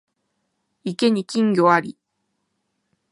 [0.83, 1.95] 池に金魚あり